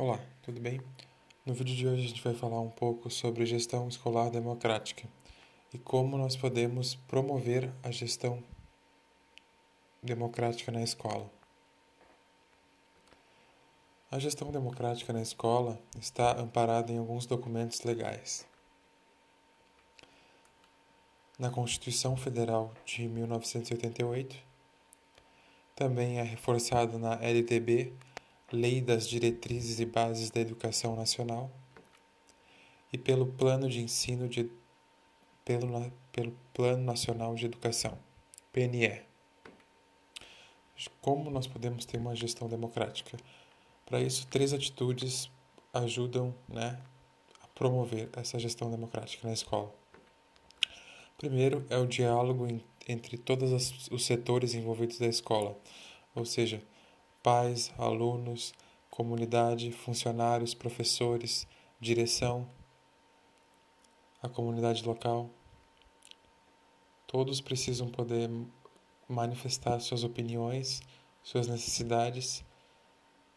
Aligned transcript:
Olá, 0.00 0.20
tudo 0.42 0.60
bem? 0.60 0.80
No 1.44 1.52
vídeo 1.52 1.74
de 1.74 1.88
hoje 1.88 2.04
a 2.04 2.08
gente 2.08 2.22
vai 2.22 2.32
falar 2.32 2.60
um 2.60 2.70
pouco 2.70 3.10
sobre 3.10 3.44
gestão 3.44 3.88
escolar 3.88 4.30
democrática 4.30 5.08
e 5.74 5.78
como 5.78 6.16
nós 6.16 6.36
podemos 6.36 6.94
promover 6.94 7.72
a 7.82 7.90
gestão 7.90 8.40
democrática 10.00 10.70
na 10.70 10.84
escola. 10.84 11.28
A 14.08 14.20
gestão 14.20 14.52
democrática 14.52 15.12
na 15.12 15.20
escola 15.20 15.76
está 16.00 16.38
amparada 16.38 16.92
em 16.92 16.98
alguns 16.98 17.26
documentos 17.26 17.82
legais. 17.82 18.46
Na 21.36 21.50
Constituição 21.50 22.16
Federal 22.16 22.72
de 22.84 23.08
1988, 23.08 24.36
também 25.74 26.20
é 26.20 26.22
reforçada 26.22 26.96
na 26.98 27.14
LDB 27.14 27.92
Lei 28.50 28.80
das 28.80 29.06
Diretrizes 29.06 29.78
e 29.78 29.84
Bases 29.84 30.30
da 30.30 30.40
Educação 30.40 30.96
Nacional 30.96 31.50
e 32.90 32.96
pelo 32.96 33.26
Plano 33.26 33.68
de 33.68 33.80
Ensino 33.80 34.26
de, 34.26 34.50
pelo, 35.44 35.92
pelo 36.10 36.34
Plano 36.54 36.82
Nacional 36.82 37.34
de 37.34 37.44
Educação, 37.44 37.98
PNE. 38.50 39.02
Como 41.02 41.30
nós 41.30 41.46
podemos 41.46 41.84
ter 41.84 41.98
uma 41.98 42.16
gestão 42.16 42.48
democrática? 42.48 43.18
Para 43.84 44.00
isso, 44.00 44.26
três 44.28 44.54
atitudes 44.54 45.30
ajudam 45.74 46.34
né, 46.48 46.80
a 47.42 47.48
promover 47.48 48.08
essa 48.14 48.38
gestão 48.38 48.70
democrática 48.70 49.28
na 49.28 49.34
escola. 49.34 49.74
Primeiro 51.18 51.66
é 51.68 51.76
o 51.76 51.86
diálogo 51.86 52.46
entre 52.88 53.18
todos 53.18 53.90
os 53.90 54.06
setores 54.06 54.54
envolvidos 54.54 54.98
da 54.98 55.06
escola, 55.06 55.58
ou 56.14 56.24
seja, 56.24 56.62
pais, 57.22 57.72
alunos, 57.76 58.52
comunidade, 58.90 59.72
funcionários, 59.72 60.54
professores, 60.54 61.46
direção, 61.80 62.48
a 64.22 64.28
comunidade 64.28 64.84
local. 64.84 65.30
Todos 67.06 67.40
precisam 67.40 67.88
poder 67.88 68.30
manifestar 69.08 69.80
suas 69.80 70.04
opiniões, 70.04 70.82
suas 71.22 71.46
necessidades 71.46 72.44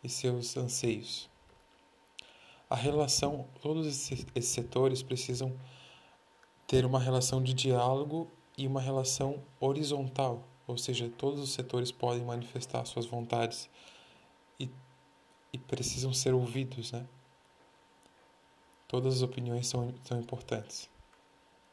e 0.04 0.10
seus 0.10 0.58
anseios. 0.58 1.30
A 2.70 2.76
relação, 2.76 3.48
todos 3.62 3.86
esses 3.86 4.26
setores 4.46 5.04
precisam 5.04 5.56
ter 6.68 6.86
uma 6.86 7.00
relação 7.00 7.44
de 7.44 7.54
diálogo 7.54 8.32
e 8.58 8.66
uma 8.66 8.82
relação 8.82 9.44
horizontal 9.60 10.48
ou 10.72 10.78
seja, 10.78 11.10
todos 11.10 11.42
os 11.42 11.52
setores 11.52 11.92
podem 11.92 12.24
manifestar 12.24 12.86
suas 12.86 13.06
vontades 13.06 13.70
e, 14.60 14.70
e 15.52 15.58
precisam 15.58 16.14
ser 16.14 16.34
ouvidos, 16.34 16.92
né? 16.92 17.06
Todas 18.88 19.18
as 19.18 19.22
opiniões 19.22 19.68
são, 19.68 19.94
são 20.04 20.20
importantes 20.20 20.90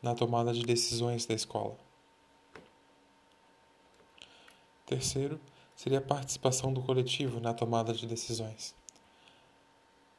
na 0.03 0.15
tomada 0.15 0.53
de 0.53 0.65
decisões 0.65 1.27
da 1.27 1.35
escola. 1.35 1.77
Terceiro, 4.87 5.41
seria 5.77 5.99
a 5.99 6.03
participação 6.03 6.73
do 6.73 6.83
coletivo 6.83 7.41
na 7.41 7.55
tomada 7.55 7.93
de 7.93 8.07
decisões. 8.07 8.75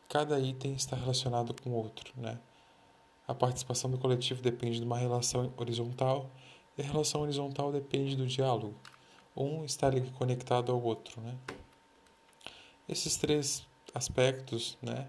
Cada 0.07 0.39
item 0.39 0.73
está 0.73 0.95
relacionado 0.95 1.53
com 1.61 1.69
o 1.71 1.73
outro, 1.73 2.13
né? 2.15 2.39
A 3.27 3.35
participação 3.35 3.91
do 3.91 3.97
coletivo 3.97 4.41
depende 4.41 4.79
de 4.79 4.85
uma 4.85 4.97
relação 4.97 5.53
horizontal 5.57 6.29
a 6.81 6.83
relação 6.83 7.21
horizontal 7.21 7.71
depende 7.71 8.15
do 8.15 8.27
diálogo. 8.27 8.75
Um 9.35 9.63
está 9.63 9.89
conectado 10.17 10.71
ao 10.71 10.81
outro, 10.81 11.21
né? 11.21 11.37
Esses 12.87 13.15
três 13.17 13.67
aspectos, 13.93 14.77
né, 14.81 15.07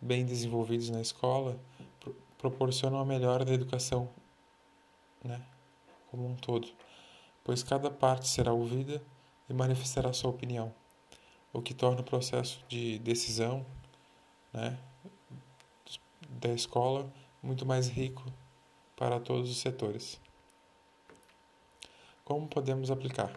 bem 0.00 0.24
desenvolvidos 0.24 0.90
na 0.90 1.00
escola, 1.00 1.58
pro 1.98 2.14
proporcionam 2.38 2.98
a 2.98 3.04
melhora 3.04 3.44
da 3.44 3.52
educação, 3.52 4.08
né, 5.22 5.40
como 6.10 6.26
um 6.26 6.34
todo, 6.34 6.68
pois 7.44 7.62
cada 7.62 7.90
parte 7.90 8.26
será 8.26 8.52
ouvida 8.52 9.02
e 9.48 9.54
manifestará 9.54 10.12
sua 10.12 10.30
opinião, 10.30 10.74
o 11.52 11.60
que 11.60 11.74
torna 11.74 12.00
o 12.00 12.04
processo 12.04 12.64
de 12.68 12.98
decisão, 13.00 13.64
né, 14.52 14.78
da 16.28 16.48
escola 16.52 17.12
muito 17.42 17.66
mais 17.66 17.88
rico 17.88 18.24
para 18.96 19.20
todos 19.20 19.50
os 19.50 19.58
setores. 19.58 20.20
Como 22.30 22.46
podemos 22.46 22.92
aplicar? 22.92 23.32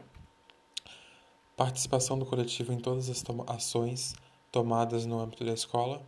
Participação 1.57 2.19
do 2.19 2.27
coletivo 2.27 2.71
em 2.71 2.77
todas 2.77 3.09
as 3.09 3.23
ações 3.47 4.13
tomadas 4.51 5.03
no 5.03 5.19
âmbito 5.19 5.43
da 5.43 5.51
escola. 5.51 6.05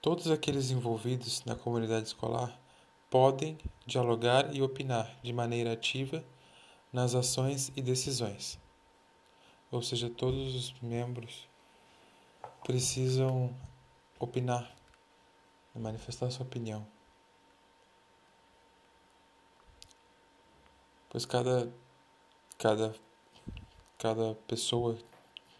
Todos 0.00 0.30
aqueles 0.30 0.70
envolvidos 0.70 1.44
na 1.44 1.54
comunidade 1.54 2.06
escolar 2.06 2.58
podem 3.10 3.58
dialogar 3.86 4.56
e 4.56 4.62
opinar 4.62 5.18
de 5.22 5.34
maneira 5.34 5.74
ativa 5.74 6.24
nas 6.90 7.14
ações 7.14 7.70
e 7.76 7.82
decisões. 7.82 8.58
Ou 9.70 9.82
seja, 9.82 10.08
todos 10.08 10.54
os 10.54 10.74
membros 10.80 11.46
precisam 12.64 13.54
opinar, 14.18 14.74
manifestar 15.74 16.30
sua 16.30 16.46
opinião. 16.46 16.95
Pois 21.16 21.24
cada 21.24 21.72
cada 22.58 22.94
cada 23.96 24.34
pessoa 24.46 24.98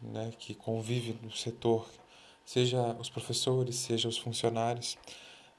né, 0.02 0.30
que 0.38 0.54
convive 0.54 1.18
no 1.22 1.32
setor, 1.32 1.88
seja 2.44 2.94
os 3.00 3.08
professores, 3.08 3.76
seja 3.76 4.06
os 4.06 4.18
funcionários, 4.18 4.98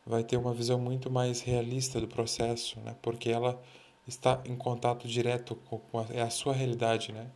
vai 0.06 0.24
ter 0.24 0.38
uma 0.38 0.54
visão 0.54 0.80
muito 0.80 1.10
mais 1.10 1.42
realista 1.42 2.00
do 2.00 2.08
processo, 2.08 2.80
né, 2.82 2.96
porque 3.02 3.32
ela 3.32 3.60
está 4.08 4.40
em 4.46 4.56
contato 4.56 5.08
direto 5.08 5.56
com, 5.56 5.82
a, 6.00 6.06
é 6.12 6.22
a 6.22 6.30
sua 6.30 6.54
realidade, 6.54 7.12
né, 7.12 7.32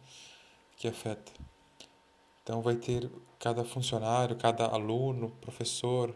que 0.78 0.88
afeta. 0.88 1.32
Então 2.44 2.62
vai 2.62 2.76
ter 2.76 3.10
cada 3.40 3.64
funcionário, 3.64 4.36
cada 4.36 4.68
aluno, 4.68 5.32
professor, 5.42 6.16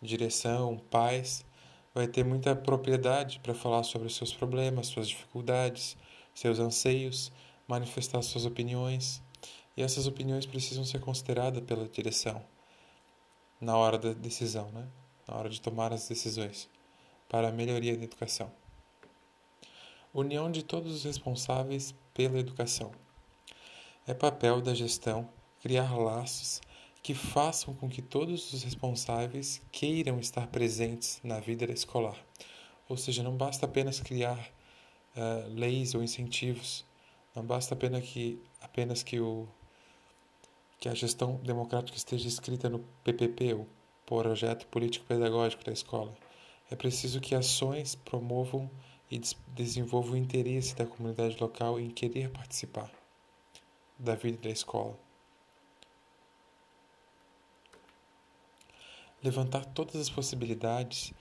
direção, 0.00 0.78
pais, 0.88 1.44
vai 1.94 2.06
ter 2.06 2.24
muita 2.24 2.54
propriedade 2.54 3.40
para 3.40 3.54
falar 3.54 3.82
sobre 3.82 4.08
os 4.08 4.16
seus 4.16 4.32
problemas, 4.32 4.88
suas 4.88 5.08
dificuldades, 5.08 5.96
seus 6.34 6.58
anseios, 6.58 7.32
manifestar 7.66 8.22
suas 8.22 8.44
opiniões. 8.44 9.22
E 9.76 9.82
essas 9.82 10.06
opiniões 10.06 10.46
precisam 10.46 10.84
ser 10.84 11.00
consideradas 11.00 11.62
pela 11.64 11.88
direção 11.88 12.42
na 13.60 13.76
hora 13.76 13.98
da 13.98 14.12
decisão, 14.12 14.70
né? 14.72 14.88
na 15.26 15.36
hora 15.36 15.48
de 15.48 15.60
tomar 15.60 15.92
as 15.92 16.08
decisões 16.08 16.68
para 17.28 17.48
a 17.48 17.52
melhoria 17.52 17.96
da 17.96 18.04
educação. 18.04 18.50
União 20.12 20.50
de 20.50 20.64
todos 20.64 20.92
os 20.92 21.04
responsáveis 21.04 21.94
pela 22.12 22.38
educação. 22.38 22.90
É 24.06 24.14
papel 24.14 24.60
da 24.60 24.74
gestão 24.74 25.28
criar 25.60 25.96
laços 25.96 26.60
que 27.02 27.14
façam 27.14 27.74
com 27.74 27.88
que 27.88 28.02
todos 28.02 28.52
os 28.52 28.62
responsáveis 28.62 29.62
queiram 29.72 30.18
estar 30.20 30.46
presentes 30.48 31.20
na 31.24 31.40
vida 31.40 31.70
escolar. 31.72 32.16
Ou 32.88 32.96
seja, 32.96 33.22
não 33.22 33.36
basta 33.36 33.66
apenas 33.66 34.00
criar 34.00 34.38
uh, 35.16 35.48
leis 35.54 35.94
ou 35.94 36.02
incentivos, 36.02 36.84
não 37.34 37.44
basta 37.44 37.74
apenas 37.74 38.04
que, 38.04 38.42
apenas 38.60 39.02
que, 39.02 39.20
o, 39.20 39.48
que 40.78 40.88
a 40.88 40.94
gestão 40.94 41.36
democrática 41.36 41.96
esteja 41.96 42.28
escrita 42.28 42.68
no 42.68 42.80
PPP, 43.04 43.54
o 43.54 43.66
Projeto 44.04 44.66
Político 44.66 45.06
Pedagógico 45.06 45.64
da 45.64 45.72
Escola. 45.72 46.12
É 46.70 46.76
preciso 46.76 47.20
que 47.20 47.34
ações 47.34 47.94
promovam 47.94 48.68
e 49.10 49.20
desenvolvam 49.48 50.14
o 50.14 50.16
interesse 50.16 50.74
da 50.74 50.86
comunidade 50.86 51.36
local 51.40 51.80
em 51.80 51.90
querer 51.90 52.30
participar 52.30 52.90
da 53.98 54.14
vida 54.14 54.38
da 54.42 54.50
escola. 54.50 54.98
Levantar 59.22 59.64
todas 59.66 59.96
as 59.96 60.10
possibilidades 60.10 61.12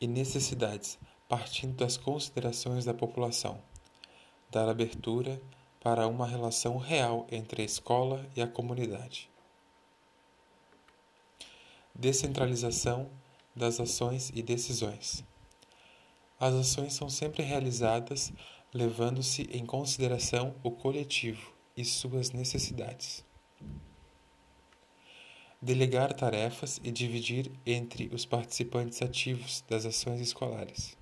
e 0.00 0.06
necessidades 0.06 0.98
partindo 1.28 1.76
das 1.76 1.96
considerações 1.96 2.84
da 2.84 2.92
população, 2.92 3.62
dar 4.50 4.68
abertura 4.68 5.40
para 5.80 6.08
uma 6.08 6.26
relação 6.26 6.76
real 6.76 7.26
entre 7.30 7.62
a 7.62 7.64
escola 7.64 8.26
e 8.34 8.42
a 8.42 8.48
comunidade. 8.48 9.30
Descentralização 11.94 13.08
das 13.54 13.78
ações 13.78 14.32
e 14.34 14.42
decisões. 14.42 15.24
As 16.38 16.54
ações 16.54 16.94
são 16.94 17.08
sempre 17.08 17.42
realizadas 17.42 18.32
levando-se 18.72 19.42
em 19.52 19.64
consideração 19.64 20.54
o 20.62 20.70
coletivo 20.70 21.52
e 21.76 21.84
suas 21.84 22.30
necessidades 22.30 23.24
delegar 25.62 26.14
tarefas 26.14 26.80
e 26.82 26.90
dividir 26.90 27.52
entre 27.66 28.08
os 28.14 28.24
participantes 28.24 29.02
ativos 29.02 29.62
das 29.68 29.84
ações 29.84 30.20
escolares. 30.20 30.96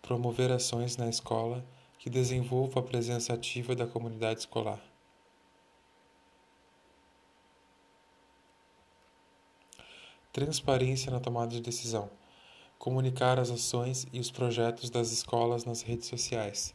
Promover 0.00 0.52
ações 0.52 0.96
na 0.96 1.08
escola 1.08 1.66
que 1.98 2.08
desenvolvam 2.08 2.82
a 2.82 2.86
presença 2.86 3.32
ativa 3.32 3.74
da 3.74 3.86
comunidade 3.86 4.40
escolar. 4.40 4.80
Transparência 10.32 11.10
na 11.10 11.18
tomada 11.18 11.52
de 11.52 11.60
decisão. 11.60 12.10
Comunicar 12.78 13.38
as 13.40 13.50
ações 13.50 14.06
e 14.12 14.20
os 14.20 14.30
projetos 14.30 14.90
das 14.90 15.10
escolas 15.10 15.64
nas 15.64 15.82
redes 15.82 16.06
sociais. 16.06 16.74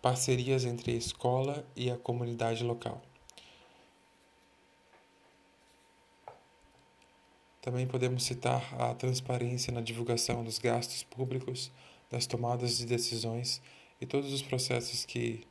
Parcerias 0.00 0.64
entre 0.64 0.92
a 0.92 0.96
escola 0.96 1.66
e 1.76 1.90
a 1.90 1.98
comunidade 1.98 2.64
local. 2.64 3.02
Também 7.66 7.84
podemos 7.84 8.22
citar 8.22 8.62
a 8.80 8.94
transparência 8.94 9.72
na 9.72 9.80
divulgação 9.80 10.44
dos 10.44 10.56
gastos 10.56 11.02
públicos, 11.02 11.72
das 12.08 12.24
tomadas 12.24 12.78
de 12.78 12.86
decisões 12.86 13.60
e 14.00 14.06
todos 14.06 14.32
os 14.32 14.40
processos 14.40 15.04
que 15.04 15.44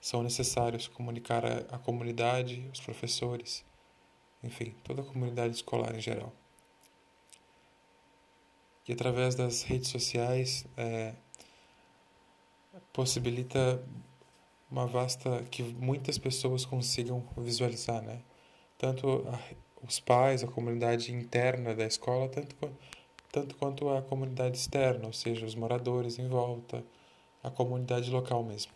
são 0.00 0.22
necessários 0.22 0.86
comunicar 0.86 1.44
à 1.44 1.76
comunidade, 1.76 2.70
os 2.72 2.78
professores, 2.78 3.64
enfim, 4.44 4.76
toda 4.84 5.02
a 5.02 5.04
comunidade 5.04 5.56
escolar 5.56 5.92
em 5.96 6.00
geral. 6.00 6.32
E 8.86 8.92
através 8.92 9.34
das 9.34 9.64
redes 9.64 9.88
sociais 9.88 10.64
é, 10.76 11.16
possibilita 12.92 13.84
uma 14.70 14.86
vasta 14.86 15.42
que 15.50 15.64
muitas 15.64 16.16
pessoas 16.16 16.64
consigam 16.64 17.26
visualizar, 17.36 18.02
né? 18.02 18.22
Tanto 18.78 19.26
os 19.88 20.00
pais, 20.00 20.42
a 20.42 20.46
comunidade 20.46 21.12
interna 21.12 21.74
da 21.74 21.86
escola, 21.86 22.28
tanto, 22.28 22.56
tanto 23.30 23.54
quanto 23.56 23.88
a 23.90 24.02
comunidade 24.02 24.56
externa, 24.56 25.06
ou 25.06 25.12
seja, 25.12 25.46
os 25.46 25.54
moradores 25.54 26.18
em 26.18 26.28
volta, 26.28 26.84
a 27.42 27.50
comunidade 27.50 28.10
local 28.10 28.42
mesmo. 28.42 28.72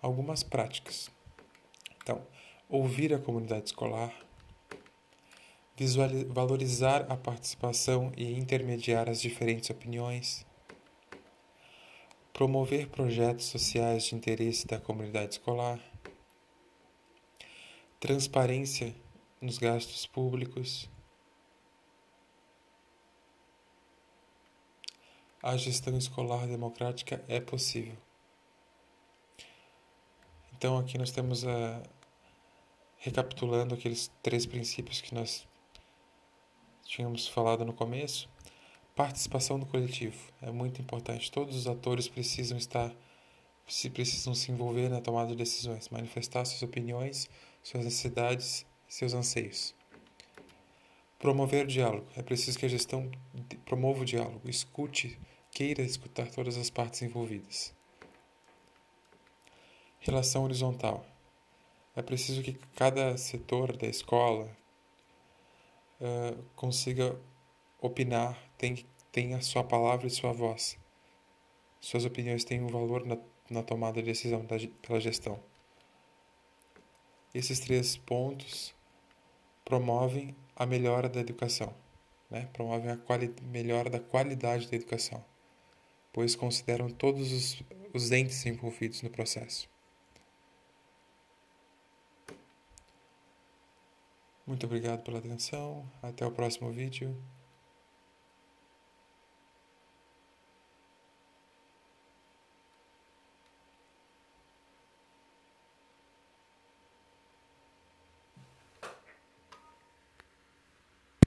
Algumas 0.00 0.42
práticas. 0.42 1.10
Então, 2.02 2.22
ouvir 2.68 3.12
a 3.12 3.18
comunidade 3.18 3.66
escolar, 3.66 4.14
valorizar 6.28 7.06
a 7.08 7.16
participação 7.16 8.12
e 8.16 8.32
intermediar 8.36 9.08
as 9.08 9.20
diferentes 9.20 9.70
opiniões, 9.70 10.44
promover 12.32 12.88
projetos 12.88 13.46
sociais 13.46 14.04
de 14.04 14.14
interesse 14.14 14.66
da 14.66 14.80
comunidade 14.80 15.34
escolar, 15.34 15.80
transparência 18.00 18.94
nos 19.40 19.58
gastos 19.58 20.06
públicos, 20.06 20.88
a 25.42 25.56
gestão 25.56 25.96
escolar 25.96 26.46
democrática 26.46 27.24
é 27.28 27.40
possível. 27.40 27.96
Então 30.52 30.76
aqui 30.78 30.98
nós 30.98 31.10
temos 31.10 31.44
a 31.46 31.82
recapitulando 32.98 33.74
aqueles 33.74 34.10
três 34.22 34.44
princípios 34.44 35.00
que 35.00 35.14
nós 35.14 35.46
tínhamos 36.84 37.28
falado 37.28 37.64
no 37.64 37.72
começo. 37.72 38.28
Participação 38.94 39.58
do 39.58 39.66
coletivo 39.66 40.18
é 40.42 40.50
muito 40.50 40.82
importante. 40.82 41.30
Todos 41.30 41.54
os 41.54 41.66
atores 41.68 42.08
precisam 42.08 42.58
estar 42.58 42.92
precisam 43.92 44.34
se 44.34 44.50
envolver 44.50 44.88
na 44.88 45.00
tomada 45.00 45.28
de 45.28 45.36
decisões, 45.36 45.90
manifestar 45.90 46.44
suas 46.46 46.62
opiniões, 46.62 47.28
suas 47.68 47.84
necessidades, 47.84 48.64
seus 48.88 49.12
anseios. 49.12 49.74
Promover 51.18 51.66
o 51.66 51.68
diálogo. 51.68 52.06
É 52.16 52.22
preciso 52.22 52.58
que 52.58 52.64
a 52.64 52.68
gestão 52.68 53.10
promova 53.66 54.00
o 54.00 54.04
diálogo, 54.06 54.48
escute, 54.48 55.20
queira 55.50 55.82
escutar 55.82 56.30
todas 56.30 56.56
as 56.56 56.70
partes 56.70 57.02
envolvidas. 57.02 57.74
Relação 60.00 60.44
horizontal. 60.44 61.04
É 61.94 62.00
preciso 62.00 62.42
que 62.42 62.54
cada 62.74 63.18
setor 63.18 63.76
da 63.76 63.86
escola 63.86 64.50
uh, 66.00 66.42
consiga 66.56 67.20
opinar, 67.82 68.34
tem, 68.56 68.86
tenha 69.12 69.42
sua 69.42 69.62
palavra 69.62 70.06
e 70.06 70.10
sua 70.10 70.32
voz. 70.32 70.78
Suas 71.82 72.06
opiniões 72.06 72.44
têm 72.44 72.62
um 72.62 72.68
valor 72.68 73.04
na, 73.04 73.18
na 73.50 73.62
tomada 73.62 74.00
de 74.00 74.08
decisão 74.08 74.42
da, 74.46 74.56
pela 74.80 74.98
gestão. 74.98 75.38
Esses 77.38 77.60
três 77.60 77.96
pontos 77.96 78.74
promovem 79.64 80.34
a 80.56 80.66
melhora 80.66 81.08
da 81.08 81.20
educação, 81.20 81.72
né? 82.28 82.48
promovem 82.52 82.90
a 82.90 82.98
melhora 83.44 83.88
da 83.88 84.00
qualidade 84.00 84.68
da 84.68 84.74
educação, 84.74 85.24
pois 86.12 86.34
consideram 86.34 86.90
todos 86.90 87.30
os, 87.30 87.62
os 87.94 88.10
entes 88.10 88.44
envolvidos 88.44 89.02
no 89.02 89.10
processo. 89.10 89.70
Muito 94.44 94.66
obrigado 94.66 95.04
pela 95.04 95.20
atenção. 95.20 95.88
Até 96.02 96.26
o 96.26 96.32
próximo 96.32 96.72
vídeo. 96.72 97.16